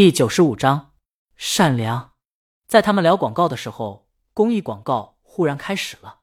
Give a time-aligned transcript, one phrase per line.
[0.00, 0.94] 第九十五章，
[1.36, 2.14] 善良。
[2.66, 6.20] 在他们聊广告的时候，公益广告忽然开始了。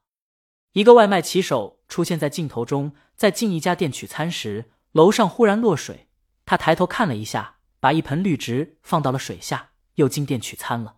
[0.72, 6.08] 一个外卖骑手出现在镜头中，在进一家店取餐时，楼上忽然落水。
[6.44, 10.96] 他抬头看了一下，把一盆绿植放到了水下，又进店取餐了。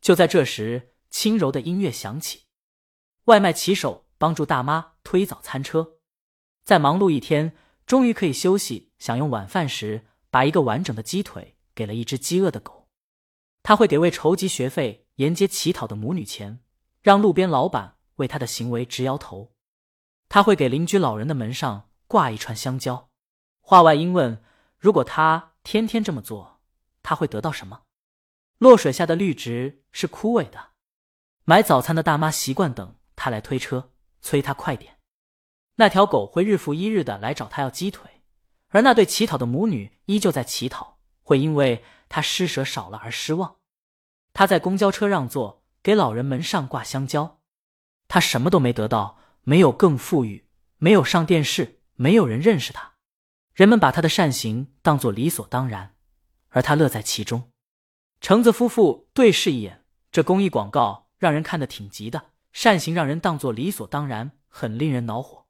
[0.00, 2.44] 就在这时，轻柔的音乐响起，
[3.24, 5.98] 外卖骑手帮助大妈推早餐车。
[6.64, 7.54] 在忙碌一天，
[7.84, 11.56] 终于可以休息，享用晚饭时，把一个完整的鸡腿。
[11.78, 12.88] 给了一只饥饿的狗，
[13.62, 16.58] 他会给为筹集学费沿街乞讨的母女钱，
[17.02, 19.54] 让路边老板为他的行为直摇头。
[20.28, 23.10] 他会给邻居老人的门上挂一串香蕉。
[23.60, 24.42] 话外音问：
[24.76, 26.60] 如果他天天这么做，
[27.04, 27.82] 他会得到什么？
[28.58, 30.70] 落水下的绿植是枯萎的。
[31.44, 34.98] 买早餐的大妈习惯等他来推车，催他快点。
[35.76, 38.24] 那条狗会日复一日的来找他要鸡腿，
[38.70, 40.97] 而那对乞讨的母女依旧在乞讨。
[41.28, 43.56] 会因为他施舍少了而失望。
[44.32, 47.40] 他在公交车让座，给老人门上挂香蕉。
[48.08, 50.48] 他什么都没得到，没有更富裕，
[50.78, 52.94] 没有上电视，没有人认识他。
[53.52, 55.94] 人们把他的善行当作理所当然，
[56.48, 57.50] 而他乐在其中。
[58.22, 62.30] 橙子夫妇对视一眼，这公益广告让人看得挺急的。
[62.52, 65.44] 善行让人当作理所当然，很令人恼火。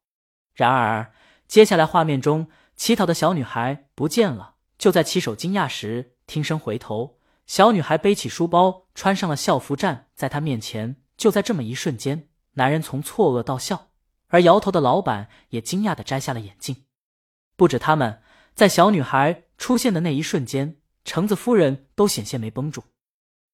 [0.54, 1.12] 然而，
[1.46, 4.56] 接下来画面中乞讨的小女孩不见了。
[4.78, 10.96] 就在骑手惊讶时，听声回头，小女孩背起书包，穿上了校服，站在他面前。
[11.16, 13.88] 就在这么一瞬间，男人从错愕到笑，
[14.28, 16.84] 而摇头的老板也惊讶的摘下了眼镜。
[17.56, 18.22] 不止他们，
[18.54, 22.84] 在小女孩出现的那一瞬间，橙子夫人都险些没绷住。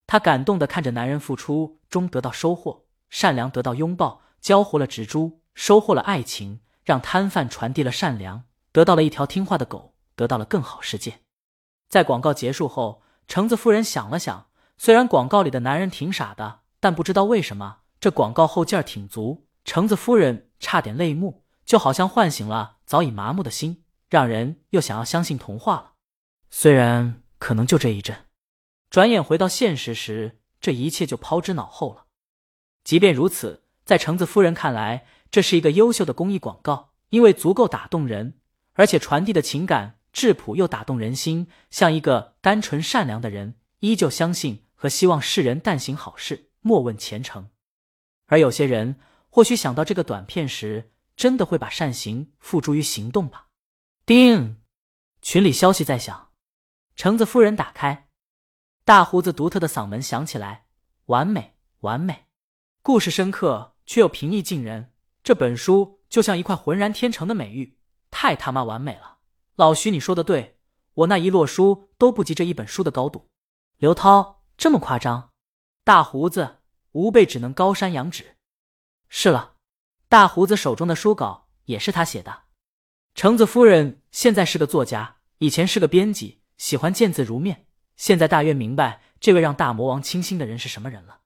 [0.07, 9.94] 她感动的看着男人付出中得到收获，善良得到拥抱，交活了植株，收获了爱情，让摊贩传递了善良，得到了一条听话的狗。
[10.17, 11.21] 得到了更好世界。
[11.89, 19.47] 在广告结束后，橙子夫人想了想，虽然广告里的男人挺傻的，但不知道为什么这广告后劲儿挺足。
[19.65, 25.93] 橙子夫人差点泪目，就好像唤醒了早已麻木的心，让人又想要相信童话了。
[26.51, 28.27] 虽然可能就这一阵，
[28.91, 32.05] 转眼回到现实时，这一切就抛之脑后了。
[32.83, 38.39] 即便如此，在橙子夫人看来，这是一个优秀的公益广告，因为足够打动人，
[38.75, 39.99] 而且传递的情感。
[40.15, 47.51] 质朴又打动人心，像一个单纯善良的人，依旧相信和希望世人但行好事，莫问前程。
[48.27, 53.49] 而有些人或许想到这个短片时，真的会把善行付诸于行动吧。
[54.07, 54.63] 叮，
[55.21, 56.31] 群里消息在响，
[56.95, 58.09] 橙子夫人打开，
[58.85, 60.67] 大胡子独特的嗓门响起来
[61.07, 62.27] ：“完美，完美，
[62.83, 64.93] 故事深刻却又平易近人。
[65.25, 67.79] 这本书就像一块浑然天成的美玉，
[68.13, 69.11] 太他妈完美了。”
[69.57, 70.59] 老徐，你说的对，
[70.95, 73.29] 我那一摞书都不及这一本书的高度。
[73.77, 75.31] 刘涛，这么夸张？
[75.85, 76.57] 大胡子，
[76.93, 78.37] 吾辈只能高山仰止。
[79.09, 79.55] 是了，
[80.09, 82.45] 大胡子手中的书稿也是他写的。
[83.15, 87.69] 橙子夫人现在是个作家，以前是个编辑，喜欢见字如面。
[87.95, 91.21] 现在大约明白这位让大魔王倾心的人是什么人了。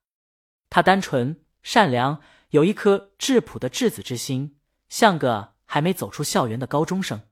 [0.68, 4.58] 他单纯善良，有一颗质朴的稚子之心，
[4.90, 7.22] 像个还没走出校园的高中生。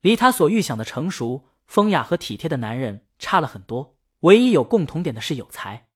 [0.00, 5.88] 离他所预想的成熟、风雅和体贴的男人差了很多，唯一有共同点的是有才。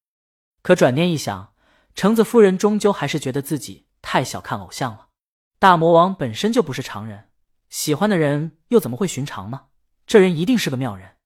[0.62, 1.54] 可转念一想，
[1.94, 5.08] 橙子夫人终究还是觉得自己太小看偶像了。
[5.58, 7.28] 大魔王本身就不是常人，
[7.68, 9.66] 喜欢的人又怎么会寻常呢？
[10.06, 11.16] 这人一定是个妙人。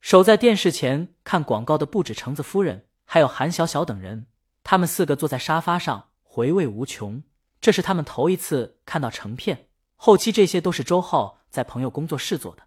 [0.00, 4.26] 守在电视前看广告的不止橙子夫人，还有韩小小等人。
[4.62, 7.22] 他们四个坐在沙发上，回味无穷。
[7.60, 9.68] 这是他们头一次看到成片。
[9.96, 12.64] 后期这些都是周浩在朋友工作室做的。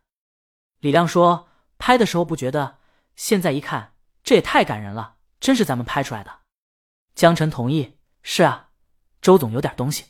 [0.79, 2.79] 李亮说：“拍的时候不觉得，
[3.15, 6.39] 现在一看，这也太感人了，真是咱们拍出来的。”
[7.13, 8.71] 江晨同意：“是啊，
[9.21, 10.05] 周总有点东西。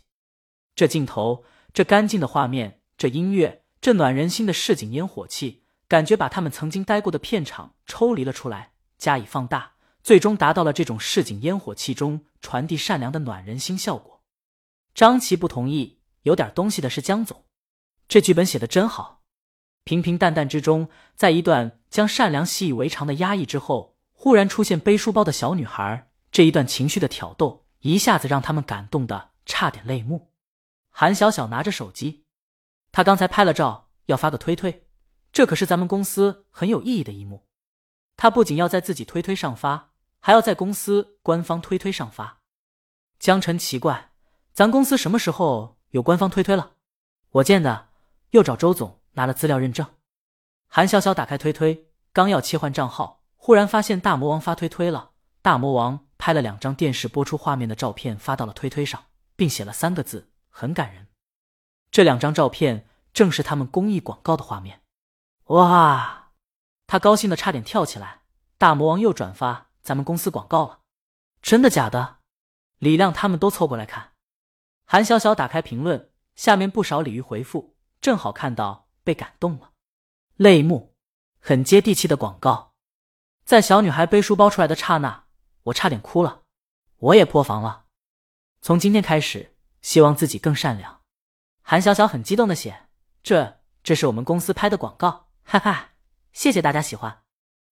[0.76, 14.24] 这镜头，这干净的画面，这音乐，这暖人心的市井烟火气，感觉把他们曾经待过的片场抽离了出来，加以放大，最终达到了这种市井烟火气中传递善良的暖人心效果。”
[14.96, 16.00] 张琪不同意。
[16.24, 17.46] 有点东西的是江总，
[18.10, 19.22] 这剧本写的真好。
[19.84, 30.32] 平平淡淡之中，在一段将善良习以为常的压抑之后，忽然出现背书包的小女孩，这一段情绪的挑逗，一下子让他们感动的差点泪目。
[30.90, 32.26] 韩小小拿着手机，
[32.92, 34.88] 他刚才拍了照，要发个推推，
[35.32, 37.46] 这可是咱们公司很有意义的一幕。
[38.18, 42.42] 他不仅要在自己推推上发，还要在公司官方推推上发。
[43.20, 44.14] 江晨奇怪，
[44.52, 45.78] 咱公司什么时候？
[45.92, 46.74] 有官方推推了，
[47.32, 47.89] 我见的
[48.32, 49.86] 又找周总拿了资料认证。
[50.68, 55.12] 韩潇潇打开推推，刚要切换账号，忽然发现大魔王发推推了。
[55.42, 59.06] 大魔王拍了两张电视播出画面的照片发到了推推上，
[59.36, 61.08] 并写了三个字，很感人。
[61.90, 64.82] 这两张照片正是他们公益广告的画面。
[65.46, 66.32] 哇！
[66.86, 68.22] 他高兴的差点跳起来。
[68.58, 70.80] 大魔王又转发咱们公司广告了，
[71.42, 72.18] 真的假的？
[72.78, 74.12] 李亮他们都凑过来看。
[74.86, 79.72] 韩小小打开评论，下面不少鲤鱼回复，正好看到被感动了，
[80.36, 80.96] 泪目，
[81.40, 82.74] 很接地气的广告。
[83.44, 85.26] 在小女孩背书包出来的刹那，
[85.64, 86.44] 我差点哭了。
[86.98, 87.86] 我也破防了。
[88.62, 91.02] 从今天开始，希望自己更善良。
[91.62, 92.88] 韩小小很激动的写
[93.24, 95.92] ：“这这是我们公司拍的广告，哈哈，
[96.34, 97.24] 谢谢大家喜欢。”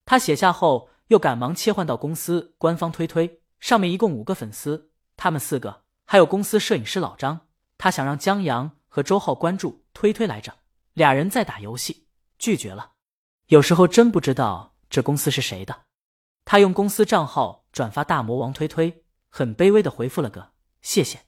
[0.06, 7.48] 他写下后，又赶忙切换到公司官方推推，上面一共五个粉丝，他们四个，还有公司摄影师老张。
[7.76, 10.54] 他想让江阳和周浩关注推推来着，
[10.94, 12.06] 俩人在打游戏，
[12.38, 12.92] 拒绝了。
[13.48, 15.82] 有时候真不知道这公司是谁的。
[16.46, 21.18] 他用公司账号转发大魔王推推，很卑微的回复了个谢谢。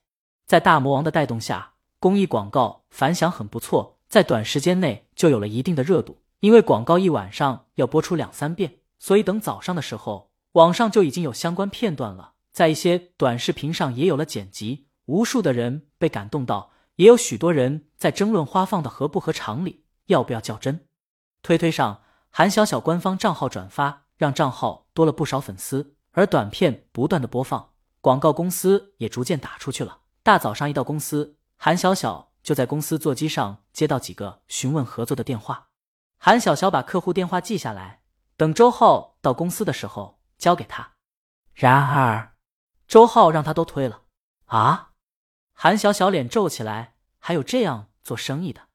[0.47, 6.23] 在大魔王的带动下，公益广告反响很不错，在短时间内就有了一定的热度。
[6.41, 14.87] 因为广告一晚上要播出两三遍，所以等早上的时候，网上就已经有相关片段了，在一些短视频上也有了剪辑。
[15.05, 20.87] 无数的人被感动到，也有许多人在争论花放的合不合常理，要不要较真。
[21.43, 30.01] 推推上韩小小官方账号转发，让账号多了不少粉丝，而短片不断的播放，广告公司也逐渐打出去了。
[30.25, 35.69] 大早上一到公司，韩小小就在公司座机上接到几个询问合作的电话。
[36.19, 38.01] 韩小小把客户电话记下来，
[38.37, 40.95] 等周浩到公司的时候交给他。
[41.55, 42.35] 然而，
[42.89, 44.03] 周浩让他都推了
[44.47, 44.87] 啊！
[45.61, 48.69] 韩小小脸皱起来，还有这样做生意的？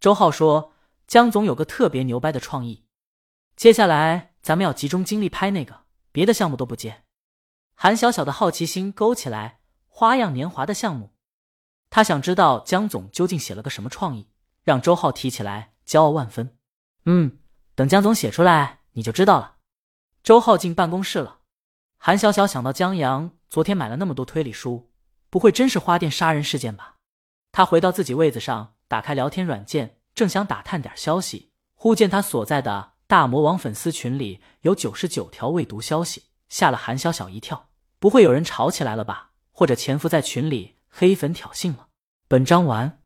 [0.00, 0.72] 周浩说
[1.06, 2.84] ：“江总有个特别牛掰的创意，
[3.54, 7.04] 接下来咱们要集中精力拍那个，别的项目都不接。”
[7.76, 11.14] 韩小小的好奇心勾起来，花样年华的项目，
[11.90, 14.26] 他想知道江总究竟写了个什么创意，
[14.64, 16.58] 让周浩提起来，骄傲万分。
[17.04, 17.38] 嗯，
[17.76, 19.58] 等江总写出来你就知道了。
[20.24, 21.42] 周浩进办公室了。
[21.98, 24.89] 韩小小想到江阳昨天买了那么多推理书，
[25.30, 26.96] 不会真是花店杀人事件吧？
[27.52, 37.68] 他回到自己位子上，打开聊天软件，正想打探点消息，忽见他所在的大魔王粉丝群里有九十九条未读消息，吓了韩小小一跳。
[37.98, 39.30] 不会有人吵起来了吧？
[39.52, 41.88] 或者潜伏在群里黑粉挑衅了？
[42.26, 42.99] 本章完。